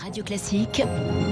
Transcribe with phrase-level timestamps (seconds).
[0.00, 0.82] Radio Classique,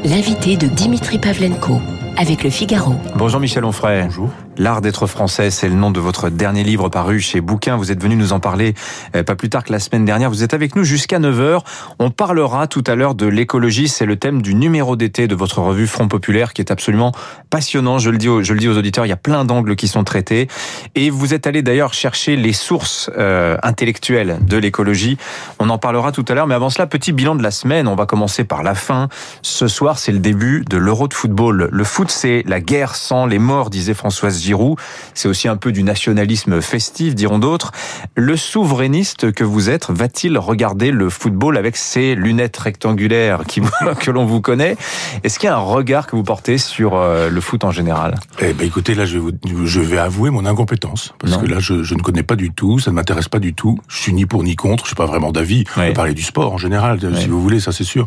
[0.04, 1.80] l'invité de Dimitri Pavlenko
[2.16, 2.94] avec le Figaro.
[3.14, 4.02] Bonjour Michel Onfray.
[4.04, 4.30] Bonjour.
[4.58, 7.76] L'art d'être français, c'est le nom de votre dernier livre paru chez Bouquin.
[7.76, 8.72] Vous êtes venu nous en parler
[9.14, 10.30] euh, pas plus tard que la semaine dernière.
[10.30, 11.60] Vous êtes avec nous jusqu'à 9h.
[11.98, 13.86] On parlera tout à l'heure de l'écologie.
[13.86, 17.12] C'est le thème du numéro d'été de votre revue Front Populaire qui est absolument
[17.50, 17.98] passionnant.
[17.98, 19.88] Je le dis aux, je le dis aux auditeurs, il y a plein d'angles qui
[19.88, 20.48] sont traités.
[20.94, 25.18] Et vous êtes allé d'ailleurs chercher les sources euh, intellectuelles de l'écologie.
[25.58, 26.46] On en parlera tout à l'heure.
[26.46, 27.86] Mais avant cela, petit bilan de la semaine.
[27.88, 29.10] On va commencer par la fin.
[29.42, 31.68] Ce soir, c'est le début de l'Euro de football.
[31.70, 34.78] Le foot, c'est la guerre sans les morts, disait Françoise Giroud.
[35.14, 37.72] C'est aussi un peu du nationalisme festif, diront d'autres.
[38.14, 43.60] Le souverainiste que vous êtes va-t-il regarder le football avec ses lunettes rectangulaires qui,
[44.00, 44.76] que l'on vous connaît?
[45.24, 48.14] Est-ce qu'il y a un regard que vous portez sur euh, le foot en général?
[48.40, 51.40] Eh ben, écoutez, là, je vais, vous, je vais avouer mon incompétence parce Non.
[51.40, 53.78] que là, je, je ne connais pas du tout, ça ne m'intéresse pas du tout.
[53.88, 55.64] Je suis ni pour ni contre, je suis pas vraiment d'avis.
[55.76, 58.06] On peut parler du sport en général, si vous voulez, ça c'est sûr.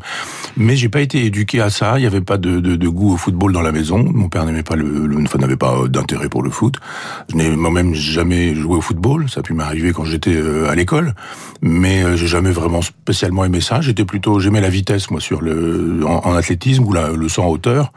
[0.58, 1.94] Mais j'ai pas été éduqué à ça.
[1.98, 4.04] Il y avait pas de, de, de goût au football dans la maison.
[4.14, 5.88] Mon père n'aimait pas le, le enfin, n'avait pas euh,
[6.30, 6.76] pour le foot.
[7.30, 9.30] Je n'ai moi-même jamais joué au football.
[9.30, 11.14] Ça a pu m'arriver quand j'étais euh, à l'école,
[11.62, 13.82] mais euh, j'ai jamais vraiment spécialement aimé ça.
[13.82, 17.92] J'étais plutôt, j'aimais la vitesse moi sur le en, en athlétisme ou le 100 hauteur.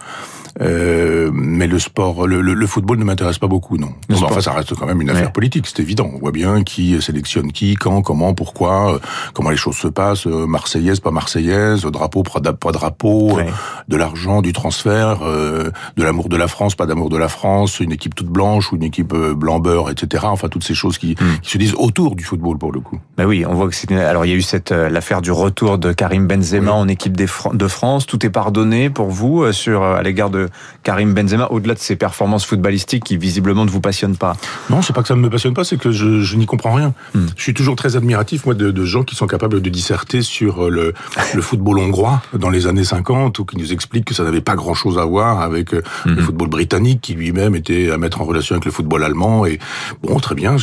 [0.60, 3.88] Euh, mais le sport, le, le, le football ne m'intéresse pas beaucoup, non.
[4.14, 4.30] Sport.
[4.30, 5.32] enfin, ça reste quand même une affaire Ouais.
[5.32, 6.10] politique, c'est évident.
[6.14, 8.98] On voit bien qui sélectionne qui, quand, comment, pourquoi, euh,
[9.34, 13.46] comment les choses se passent, euh, marseillaise, pas marseillaise, drapeau, pas dra- pas drapeau, Ouais.
[13.88, 17.92] de l'argent, du transfert, de l'amour de la France, pas d'amour de la France, une
[17.92, 20.24] équipe toute blanche ou une équipe blanc-beurre, etc.
[20.26, 21.40] Enfin, toutes ces choses qui, Hmm.
[21.42, 22.98] qui se disent autour du football, pour le coup.
[23.16, 23.98] Ben oui, on voit que c'est une...
[23.98, 26.78] alors il y a eu cette l'affaire du retour de Karim Benzema Oui.
[26.78, 28.06] en équipe des Fran- de France.
[28.06, 30.41] Tout est pardonné pour vous sur à l'égard de
[30.82, 34.36] Karim Benzema, au-delà de ses performances footballistiques qui visiblement ne vous passionnent pas.
[34.70, 36.72] Non, c'est pas que ça ne me passionne pas, c'est que je, je n'y comprends
[36.74, 36.94] rien.
[37.14, 37.26] Hmm.
[37.36, 40.64] Je suis toujours très admiratif, moi, de, de gens qui sont capables de disserter sur
[40.66, 40.94] euh, le,
[41.34, 44.54] le football hongrois dans les années 50, ou qui nous expliquent que ça n'avait pas
[44.56, 46.20] grand-chose à voir avec euh, le Mhm.
[46.22, 49.46] football britannique, qui lui-même était à mettre en relation avec le football allemand.
[49.46, 49.58] Et
[50.02, 50.56] bon, très bien,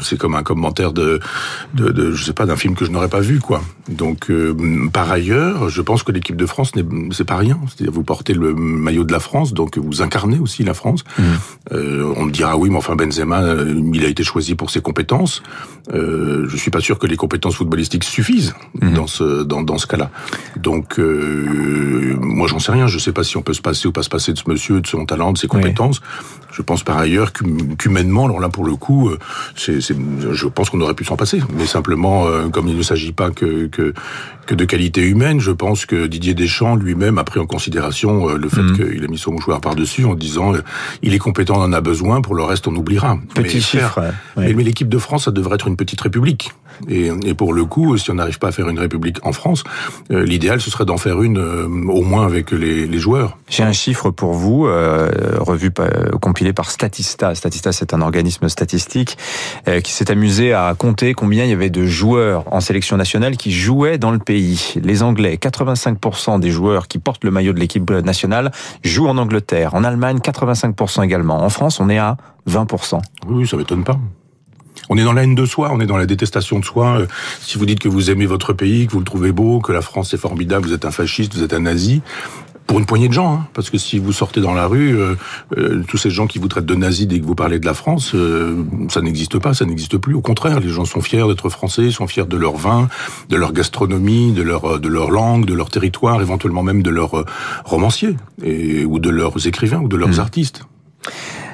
[0.00, 1.20] c'est comme un commentaire de,
[1.74, 3.60] de, de je sais pas, d'un film que je n'aurais pas vu, quoi.
[3.88, 4.54] Donc, euh,
[4.92, 7.58] par ailleurs, je pense que l'équipe de France, n'est- c'est pas rien.
[7.68, 11.04] C'est-à-dire, vous portez le maillot de la France, donc vous incarnez aussi la France.
[11.18, 11.24] Mhm.
[11.72, 14.80] Euh, on me dira oui, mais enfin Benzema, euh, il a été choisi pour ses
[14.80, 15.42] compétences.
[15.92, 18.94] Euh, je suis pas sûr que les compétences footballistiques suffisent Mhm.
[18.94, 20.10] dans ce dans, dans ce cas-là.
[20.56, 22.86] Donc euh, moi j'en sais rien.
[22.86, 24.80] Je sais pas si on peut se passer ou pas se passer de ce monsieur,
[24.80, 26.00] de son talent, de ses compétences.
[26.52, 29.18] Je pense par ailleurs qu'hum- qu'humainement, alors là pour le coup, euh,
[29.56, 31.40] c'est, je pense qu'on aurait pu s'en passer.
[31.56, 33.94] Mais simplement, euh, comme il ne s'agit pas que, que
[34.46, 38.36] que de qualité humaine, je pense que Didier Deschamps lui-même a pris en considération euh,
[38.36, 38.76] le fait Mhm.
[38.76, 40.52] qu'il a mis son mouchoir par-dessus en disant
[41.02, 43.16] il est compétent, on en a besoin, pour le reste on oubliera.
[43.34, 43.94] Petit Mais chiffre.
[43.94, 44.10] faire- ouais.
[44.36, 44.54] mais, Ouais.
[44.54, 46.50] mais l'équipe de France, ça devrait être une petite république.
[46.88, 49.64] Et, et pour le coup, si on n'arrive pas à faire une république en France,
[50.10, 53.36] euh, l'idéal ce serait d'en faire une euh, au moins avec les, les joueurs.
[53.48, 57.34] J'ai un chiffre pour vous, euh, revu, euh, compilé par Statista.
[57.34, 59.16] Statista, c'est un organisme statistique
[59.68, 63.36] euh, qui s'est amusé à compter combien il y avait de joueurs en sélection nationale
[63.36, 64.74] qui jouaient dans le pays.
[64.82, 68.52] Les Anglais, 85% des joueurs qui portent le maillot de l'équipe nationale
[68.84, 69.74] jouent en Angleterre.
[69.74, 71.42] En Allemagne, 85% également.
[71.42, 72.16] En France, on est à
[72.48, 73.00] 20%.
[73.26, 73.98] Oui, oui, ça m'étonne pas.
[74.88, 77.00] On est dans la haine de soi, on est dans la détestation de soi.
[77.00, 77.06] Euh,
[77.40, 79.82] Si vous dites que vous aimez votre pays, que vous le trouvez beau, que la
[79.82, 82.02] France est formidable, vous êtes un fasciste, vous êtes un nazi,
[82.66, 85.16] pour une poignée de gens, hein, parce que si vous sortez dans la rue, euh,
[85.58, 87.74] euh, tous ces gens qui vous traitent de nazis dès que vous parlez de la
[87.74, 90.14] France, euh, ça n'existe pas, ça n'existe plus.
[90.14, 92.88] Au contraire, les gens sont fiers d'être français, sont fiers de leur vin,
[93.28, 96.90] de leur gastronomie, de leur euh, de leur langue, de leur territoire, éventuellement même de
[96.90, 97.24] leurs euh,
[97.64, 98.14] romanciers
[98.44, 100.20] et ou de leurs écrivains ou de leurs Mhm.
[100.20, 100.62] artistes.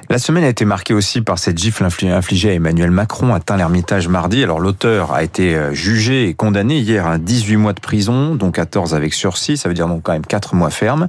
[0.09, 3.41] La semaine a été marquée aussi par cette gifle infli- infligée à Emmanuel Macron à
[3.41, 4.43] Tain-l'Hermitage mardi.
[4.45, 8.53] Alors l'auteur a été euh, jugé et condamné hier à 18 mois de prison, dont
[8.53, 11.09] 14 avec sursis, ça veut dire donc quand même 4 mois ferme.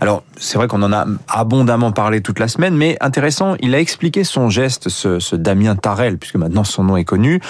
[0.00, 3.78] Alors c'est vrai qu'on en a abondamment parlé toute la semaine, mais intéressant, il a
[3.78, 7.40] expliqué son geste, ce, ce Damien Tarel, puisque maintenant son nom est connu.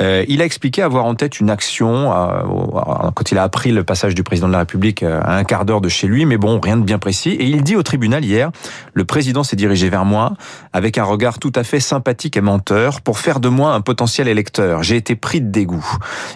[0.00, 3.84] Euh, il a expliqué avoir en tête une action euh, quand il a appris le
[3.84, 6.38] passage du président de la République euh, à un quart d'heure de chez lui, mais
[6.38, 7.32] bon, rien de bien précis.
[7.32, 8.50] Et il dit au tribunal hier,
[8.94, 10.32] le président s'est dirigé vers moi
[10.72, 14.28] avec un regard tout à fait sympathique et menteur pour faire de moi un potentiel
[14.28, 14.82] électeur.
[14.82, 15.86] J'ai été pris de dégoût.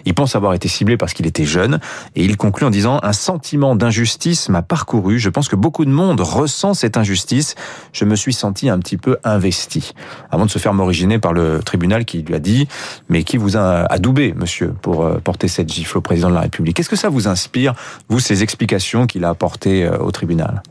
[0.04, 1.80] Il pense avoir été ciblé parce qu'il était jeune
[2.16, 5.18] et il conclut en disant un sentiment d'injustice m'a parcouru.
[5.18, 7.54] Je pense que beaucoup de monde ressent cette injustice.
[7.92, 9.92] Je me suis senti un petit peu investi.
[10.30, 12.68] Avant de se faire m'originer par le tribunal qui lui a dit
[13.08, 16.40] mais qui vous a adoubé, monsieur, pour euh, porter cette gifle au président de la
[16.40, 16.76] République.
[16.76, 17.74] Qu'est-ce que ça vous inspire,
[18.08, 20.62] vous, ces explications qu'il a apportées euh, au tribunal?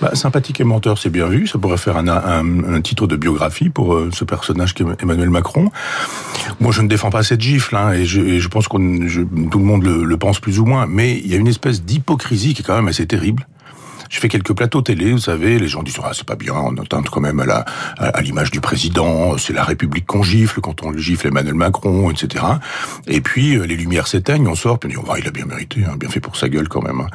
[0.00, 1.46] Bah, Sympathique et menteur, c'est bien vu.
[1.46, 5.70] Ça pourrait faire un, titre de biographie pour euh, ce personnage qu'est Emmanuel Macron.
[6.60, 9.58] Moi, je ne défends pas cette gifle, hein, et, je, et, je, pense que tout
[9.58, 10.86] le monde le, le pense plus ou moins.
[10.86, 13.46] Mais il y a une espèce d'hypocrisie qui est quand même assez terrible
[14.14, 16.76] je fais quelques plateaux télé, vous savez, les gens disent ah c'est pas bien, on
[16.76, 17.64] atteint quand même à la
[17.98, 22.12] à, l'image du président, c'est la République qu'on gifle quand on le gifle Emmanuel Macron,
[22.12, 22.44] etc.
[23.08, 25.46] Et puis euh, les lumières s'éteignent, on sort, puis on dit oh, il a bien
[25.46, 27.00] mérité, hein, bien fait pour sa gueule quand même.
[27.00, 27.08] Hein.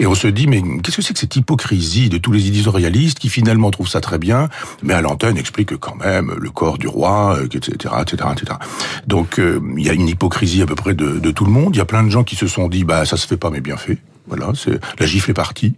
[0.00, 3.18] Et on se dit mais qu'est-ce que c'est que cette hypocrisie de tous les éditorialistes
[3.18, 4.48] qui finalement trouvent ça très bien,
[4.82, 8.56] mais à l'antenne expliquent quand même le corps du roi, etc., etc., etc.
[9.06, 11.76] Donc euh, il y a une hypocrisie à peu près de, de tout le monde.
[11.76, 13.50] Il y a plein de gens qui se sont dit bah ça se fait pas
[13.50, 13.98] mais bien fait.
[14.28, 14.52] Voilà,
[14.98, 15.74] la gifle est partie.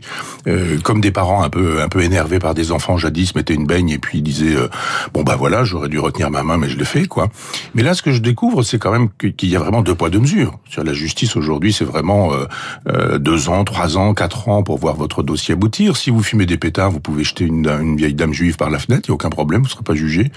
[0.46, 3.66] Euh, comme des parents un peu un peu énervés par des enfants jadis mettaient une
[3.66, 4.68] baigne et puis disaient euh,
[5.12, 7.28] bon bah voilà j'aurais dû retenir ma main mais je l'ai fait quoi.
[7.74, 10.10] Mais là ce que je découvre c'est quand même qu'il y a vraiment deux poids
[10.10, 10.58] deux mesures.
[10.68, 12.46] Sur la justice aujourd'hui c'est vraiment euh,
[12.88, 15.96] euh, deux ans, trois ans, quatre ans pour voir votre dossier aboutir.
[15.96, 18.78] Si vous fumez des pétards vous pouvez jeter une, une vieille dame juive par la
[18.78, 20.30] fenêtre, il y a aucun problème, vous serez pas jugé.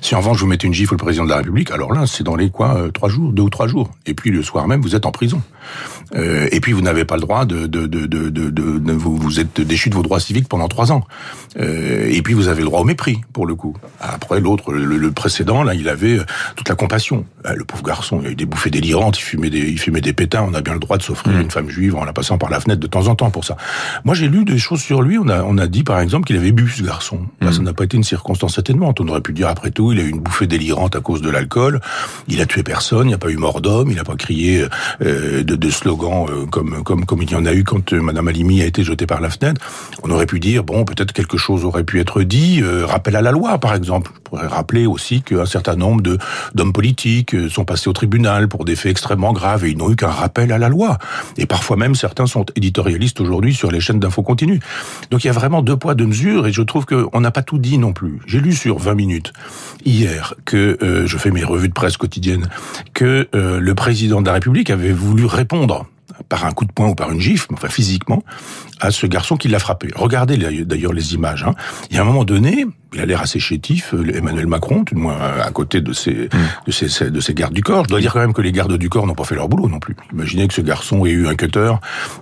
[0.00, 2.24] Si en revanche vous mettez une gifle au président de la République, alors là c'est
[2.24, 3.90] dans les quoi euh, trois jours, deux ou trois jours.
[4.06, 5.42] Et puis le soir même vous êtes en prison.
[6.14, 9.16] Euh, et puis vous n'avez pas le droit de, de, de, de, de, de vous,
[9.16, 11.04] vous êtes déchu de vos droits civiques pendant trois ans.
[11.58, 13.76] Euh, et puis vous avez le droit au mépris pour le coup.
[14.00, 16.24] Après l'autre, le, le, précédent, là, il avait euh,
[16.56, 17.26] toute la compassion.
[17.46, 20.00] Euh, le pauvre garçon, il a eu des bouffées délirantes, il fumait des, il fumait
[20.00, 20.46] des pétins.
[20.48, 21.40] On a bien le droit de s'offrir mmh.
[21.40, 23.56] une femme juive en la passant par la fenêtre de temps en temps pour ça.
[24.04, 25.18] Moi, j'ai lu des choses sur lui.
[25.18, 27.20] On a, on a dit par exemple qu'il avait bu ce garçon.
[27.40, 27.52] Là, mmh.
[27.52, 29.00] ça n'a pas été une circonstance atténuante.
[29.00, 31.30] On aurait pu dire après tout, il a eu une bouffée délirante à cause de
[31.30, 31.80] l'alcool.
[32.28, 33.06] Il a tué personne.
[33.06, 33.90] Il n'y a pas eu mort d'homme.
[33.90, 34.64] Il n'a pas crié
[35.02, 38.28] euh, de, de slogans euh, comme comme comme il y en a eu quand Madame
[38.28, 39.60] Alimi a été jetée par la fenêtre.
[40.02, 42.60] On aurait pu dire bon, peut-être quelque chose aurait pu être dit.
[42.62, 44.10] Euh, rappel à la loi, par exemple.
[44.14, 46.18] Je pourrais rappeler aussi qu'un certain nombre de
[46.54, 49.90] d'hommes politiques euh, sont passés au tribunal pour des faits extrêmement graves et ils n'ont
[49.90, 50.98] eu qu'un rappel à la loi.
[51.36, 54.60] Et parfois même certains sont éditorialistes aujourd'hui sur les chaînes d'infos continues.
[55.10, 57.42] Donc il y a vraiment deux poids deux mesures et je trouve qu'on n'a pas
[57.42, 58.20] tout dit non plus.
[58.26, 59.32] J'ai lu sur 20 minutes
[59.84, 62.48] hier que euh, je fais mes revues de presse quotidiennes
[62.94, 65.86] que euh, le président de la République avait voulu répondre
[66.28, 68.22] par un coup de poing ou par une gifle, enfin physiquement,
[68.80, 69.88] à ce garçon qui l'a frappé.
[69.94, 71.44] Regardez d'ailleurs les images.
[71.44, 71.54] Hein.
[71.90, 74.94] Il y a un moment donné, il a l'air assez chétif, euh, Emmanuel Macron, tout
[74.94, 76.66] de moins à côté de ses, mm.
[76.66, 77.84] de ses, de ses gardes du corps.
[77.84, 79.68] Je dois dire quand même que les gardes du corps n'ont pas fait leur boulot
[79.68, 79.96] non plus.
[80.12, 81.72] Imaginez que ce garçon ait eu un cutter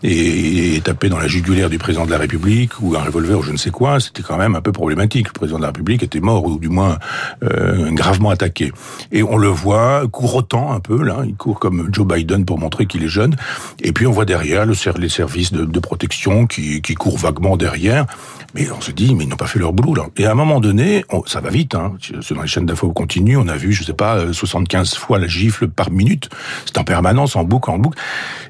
[0.02, 3.42] et, et tapé dans la jugulaire du président de la République ou un revolver ou
[3.42, 5.28] je ne sais quoi, c'était quand même un peu problématique.
[5.28, 6.98] Le président de la République était mort ou du moins
[7.42, 8.72] euh, gravement attaqué.
[9.12, 12.86] Et on le voit courrotant un peu là, il court comme Joe Biden pour montrer
[12.86, 13.36] qu'il est jeune.
[13.82, 17.56] Et puis on voit derrière le, les services de, de protection qui, qui courent vaguement
[17.56, 18.06] derrière.
[18.54, 19.94] Mais on se dit, mais ils n'ont pas fait leur boulot.
[19.94, 20.06] Là.
[20.16, 21.74] Et à un moment donné, on, ça va vite.
[21.74, 21.94] Hein.
[22.30, 25.68] Dans les chaînes d'infos continue, on a vu, je sais pas, 75 fois la gifle
[25.68, 26.30] par minute.
[26.66, 27.98] C'est en permanence, en boucle, en boucle.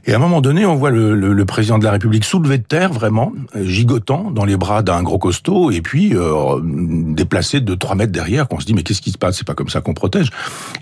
[0.07, 2.59] Et à un moment donné, on voit le, le, le président de la République soulevé
[2.59, 7.75] de terre, vraiment, gigotant dans les bras d'un gros costaud, et puis euh, déplacé de
[7.75, 8.49] 3 mètres derrière.
[8.49, 9.39] Qu'on se dit, mais qu'est-ce qui se passe?
[9.39, 10.31] C'est pas comme ça qu'on protège.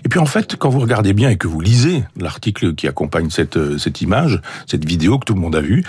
[0.05, 3.29] Et puis en fait, quand vous regardez bien et que vous lisez l'article qui accompagne
[3.29, 5.83] cette, euh, cette image, cette vidéo que tout le monde a vue,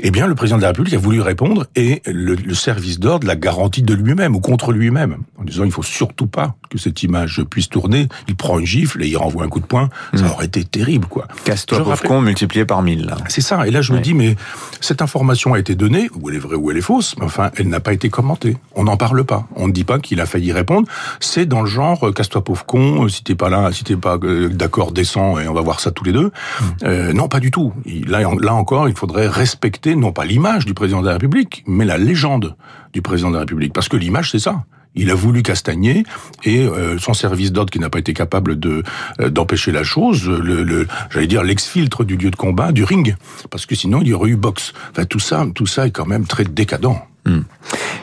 [0.00, 3.26] eh bien, le président de la République a voulu répondre et le, le service d'ordre
[3.26, 7.02] l'a garantie de lui-même ou contre lui-même, en disant il faut surtout pas que cette
[7.02, 8.08] image puisse tourner.
[8.28, 9.88] Il prend une gifle et il renvoie un coup de poing.
[10.14, 10.30] Ça mmh.
[10.30, 11.28] aurait été terrible, quoi.
[11.44, 13.14] Casse-toi, pauvre con, multiplié par mille.
[13.28, 13.66] C'est ça.
[13.66, 13.98] Et là, je oui.
[13.98, 14.36] me dis, mais
[14.80, 17.50] cette information a été donnée, ou elle est vraie ou elle est fausse, mais enfin,
[17.56, 18.56] elle n'a pas été commentée.
[18.74, 19.46] On n'en parle pas.
[19.56, 20.88] On ne dit pas qu'il a failli répondre.
[21.20, 24.48] C'est dans le genre, casse-toi, pauvre con, si t'es pas là, si t'es pas euh,
[24.48, 26.26] d'accord, descends et on va voir ça tous les deux.
[26.26, 26.64] Mmh.
[26.84, 27.72] Euh, non, pas du tout.
[28.06, 31.84] Là, là encore, il faudrait respecter, non pas l'image du président de la République, mais
[31.84, 32.56] la légende
[32.92, 33.72] du président de la République.
[33.72, 34.64] Parce que l'image, c'est ça.
[34.96, 36.04] Il a voulu castagner
[36.44, 38.82] et euh, son service d'ordre qui n'a pas été capable de
[39.20, 43.16] euh, d'empêcher la chose, le, le j'allais dire l'ex-filtre du lieu de combat, du ring,
[43.50, 44.72] parce que sinon il y aurait eu boxe.
[44.90, 46.98] Enfin tout ça, tout ça est quand même très décadent.
[47.26, 47.40] Mmh.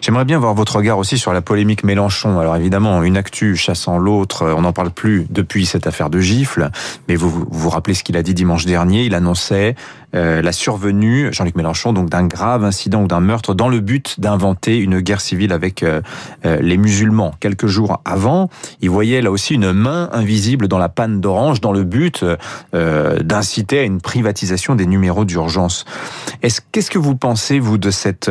[0.01, 2.37] J'aimerais bien voir votre regard aussi sur la polémique Mélenchon.
[2.37, 6.71] Alors évidemment, une actu chassant l'autre, on n'en parle plus depuis cette affaire de gifle,
[7.07, 9.75] mais vous vous, vous rappelez ce qu'il a dit dimanche dernier, il annonçait
[10.13, 14.19] euh, la survenue, Jean-Luc Mélenchon, donc d'un grave incident ou d'un meurtre dans le but
[14.19, 16.01] d'inventer une guerre civile avec euh,
[16.45, 17.33] euh, les musulmans.
[17.39, 18.49] Quelques jours avant,
[18.81, 22.25] il voyait là aussi une main invisible dans la panne d'orange dans le but
[22.75, 25.85] euh, d'inciter à une privatisation des numéros d'urgence.
[26.41, 28.29] Est-ce qu'est-ce que vous pensez vous de cette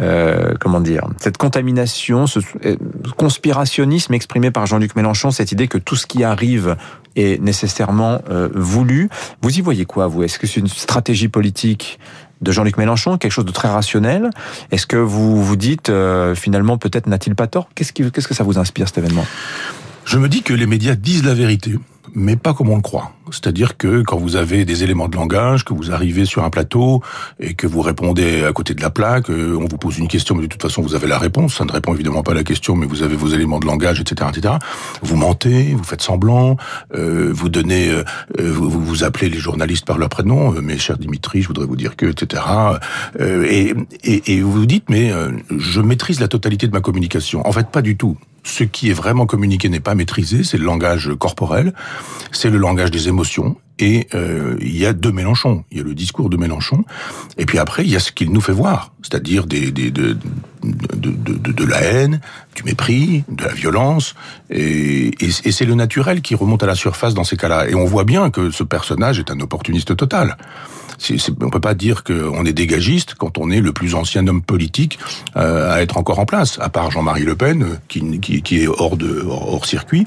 [0.00, 2.76] euh, comment dire, cette contamination, ce euh,
[3.16, 6.76] conspirationnisme exprimé par Jean-Luc Mélenchon, cette idée que tout ce qui arrive
[7.16, 9.10] est nécessairement euh, voulu.
[9.42, 10.22] Vous y voyez quoi, vous?
[10.22, 11.98] Est-ce que c'est une stratégie politique
[12.40, 14.30] de Jean-Luc Mélenchon, quelque chose de très rationnel?
[14.70, 17.68] Est-ce que vous vous dites, euh, finalement, peut-être n'a-t-il pas tort?
[17.74, 19.26] Qu'est-ce qui, qu'est-ce que ça vous inspire, cet événement?
[20.04, 21.76] Je me dis que les médias disent la vérité
[22.14, 23.12] mais pas comme on le croit.
[23.30, 27.02] C'est-à-dire que quand vous avez des éléments de langage, que vous arrivez sur un plateau
[27.40, 30.34] et que vous répondez à côté de la plaque, euh, on vous pose une question,
[30.34, 31.56] mais de toute façon vous avez la réponse.
[31.56, 34.00] Ça ne répond évidemment pas à la question, mais vous avez vos éléments de langage,
[34.00, 34.54] etc., etc.
[35.02, 36.56] Vous mentez, vous faites semblant,
[36.94, 38.04] euh, vous donnez, euh,
[38.38, 41.96] vous, vous appelez les journalistes par leur prénom, mes chers Dimitri, je voudrais vous dire
[41.96, 42.42] que, etc.
[43.18, 45.10] Et, et, et vous vous dites, mais
[45.50, 47.46] je maîtrise la totalité de ma communication.
[47.46, 50.64] En fait, pas du tout ce qui est vraiment communiqué n'est pas maîtrisé, c'est le
[50.64, 51.72] langage corporel,
[52.32, 55.64] c'est le langage des émotions, et euh, il y a deux Mélenchon.
[55.70, 56.84] Il y a le discours de Mélenchon,
[57.38, 60.16] et puis après, il y a ce qu'il nous fait voir, c'est-à-dire des, des de,
[60.62, 62.20] de, de, de, la haine,
[62.54, 64.14] du mépris, de la violence,
[64.50, 67.68] et, et, et c'est le naturel qui remonte à la surface dans ces cas-là.
[67.68, 70.36] Et on voit bien que ce personnage est un opportuniste total
[71.40, 74.98] on peut pas dire qu'on est dégagiste quand on est le plus ancien homme politique
[75.36, 78.68] euh, à être encore en place, à part Jean-Marie Le Pen, qui, qui, qui, est
[78.68, 80.04] hors de hors, circuit.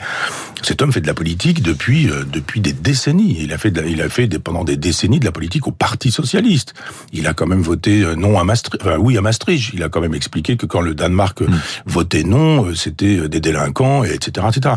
[0.65, 3.37] Cet homme fait de la politique depuis euh, depuis des décennies.
[3.39, 6.73] Il a fait il a fait pendant des décennies de la politique au Parti socialiste.
[7.13, 9.73] Il a quand même voté euh, non à Maastricht, enfin oui à Maastricht.
[9.75, 11.53] Il a quand même expliqué que quand le Danemark mm.
[11.85, 14.75] votait non, c'était des délinquants, etc., etc.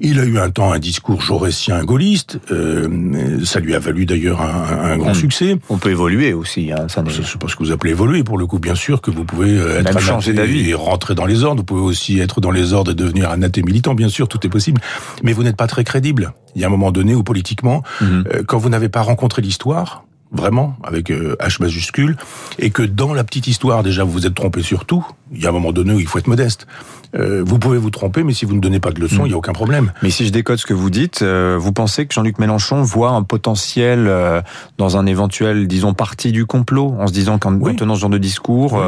[0.00, 2.38] Il a eu un temps un discours jaurétien gaulliste.
[2.50, 5.14] Euh, ça lui a valu d'ailleurs un, un, grand mm.
[5.14, 5.58] succès.
[5.68, 6.72] On peut évoluer aussi.
[6.72, 8.24] Hein, ça c'est pas ce que vous appelez évoluer.
[8.24, 11.26] Pour le coup, bien sûr que vous pouvez euh, être changer d'avis et rentrer dans
[11.26, 11.60] les ordres.
[11.60, 13.94] Vous pouvez aussi être dans les ordres et devenir un athée militant.
[13.94, 14.80] Bien sûr, tout est possible.
[15.26, 16.34] Mais vous n'êtes pas très crédible.
[16.54, 18.24] Il y a un moment donné où politiquement, mhm.
[18.32, 22.16] euh, quand vous n'avez pas rencontré l'histoire, vraiment, avec euh, H majuscule,
[22.60, 25.46] et que dans la petite histoire, déjà, vous vous êtes trompé sur tout, il y
[25.46, 26.68] a un moment donné où il faut être modeste.
[27.14, 29.26] Euh, vous pouvez vous tromper, mais si vous ne donnez pas de leçons, hmm.
[29.26, 29.92] il n'y a aucun problème.
[30.02, 33.10] Mais si je décode ce que vous dites, euh, vous pensez que Jean-Luc Mélenchon voit
[33.10, 34.42] un potentiel euh,
[34.78, 38.18] dans un éventuel, disons, parti du complot, en se disant qu'en tenant ce genre de
[38.18, 38.80] discours,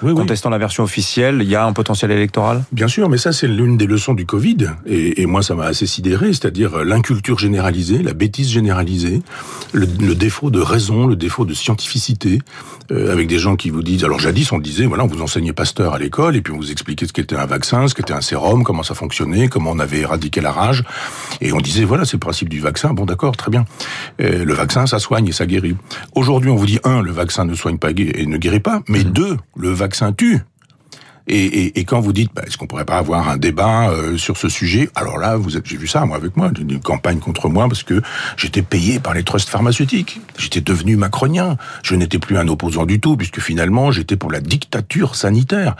[0.00, 2.64] contestant la version officielle, il y a un potentiel électoral?
[2.72, 5.64] Bien sûr, mais ça c'est l'une des leçons du Covid, et, et moi ça m'a
[5.64, 9.22] assez sidéré, c'est-à-dire l'inculture généralisée, la bêtise généralisée,
[9.72, 12.40] le, le, défaut de raison, le défaut de scientificité,
[12.90, 15.94] avec des gens qui vous disent, alors jadis on disait, voilà, on vous enseignait Pasteur
[15.94, 18.62] à l'école, et puis on vous expliquait ce qu'était un vaccin, ce qu'était un sérum,
[18.62, 20.84] comment ça fonctionnait, comment on avait éradiqué la rage.
[21.40, 22.92] Et on disait, voilà, c'est le principe du vaccin.
[22.92, 23.64] Bon, d'accord, très bien.
[24.18, 25.76] le vaccin, ça soigne et ça guérit.
[26.14, 29.00] Aujourd'hui, on vous dit, un, le vaccin ne soigne pas et ne guérit pas, mais
[29.00, 29.12] mmh.
[29.12, 30.40] deux, le vaccin tue.
[31.26, 34.18] Et, et, et, quand vous dites, bah, est-ce qu'on pourrait pas avoir un débat euh,
[34.18, 34.90] sur ce sujet?
[34.94, 37.82] Alors là, vous êtes, j'ai vu ça moi avec moi, une campagne contre moi parce
[37.82, 38.02] que
[38.36, 40.20] j'étais payé par les trusts pharmaceutiques.
[40.36, 41.56] J'étais devenu macronien.
[41.82, 45.76] Je n'étais plus un opposant du tout puisque finalement j'étais pour la dictature sanitaire.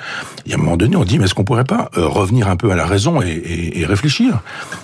[0.47, 2.57] Et à un moment donné, on dit, mais est-ce qu'on pourrait pas euh, revenir un
[2.57, 4.41] peu à la raison et, et réfléchir?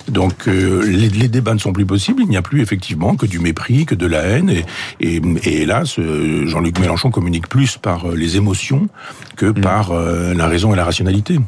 [0.08, 2.22] Donc euh, les, les, débats ne sont plus possibles.
[2.22, 4.50] Il n'y a plus effectivement que du mépris, que de la haine.
[4.50, 4.64] Et,
[5.00, 5.98] et, hélas,
[6.44, 8.88] Jean-Luc Mélenchon communique plus par les émotions
[9.40, 9.60] que mmh.
[9.62, 11.38] par la raison et la rationalité.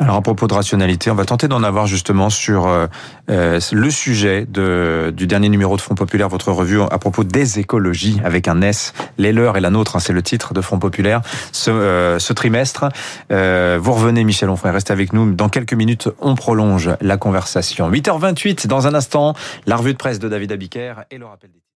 [0.00, 2.86] Alors à propos de rationalité, on va tenter d'en avoir justement sur euh,
[3.28, 7.58] euh, le sujet de, du dernier numéro de Front Populaire, votre revue à propos des
[7.58, 10.78] écologies avec un S, les leurs et la nôtre, hein, c'est le titre de Front
[10.78, 11.20] Populaire
[11.52, 12.88] ce, euh, ce trimestre.
[13.28, 15.30] vous revenez Michel Onfray, restez avec nous.
[15.34, 17.90] Dans quelques minutes, on prolonge la conversation.
[17.90, 19.34] 8h28, dans un instant,
[19.66, 21.60] la revue de presse de David Abiker et le rappel des